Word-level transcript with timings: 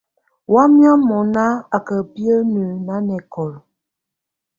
Wayɛ̀á 0.53 0.93
mɔ̀ná 1.07 1.45
á 1.75 1.77
kà 1.87 1.95
biǝ́nǝ́ 2.11 2.69
nanɛkɔ̀la. 2.85 3.59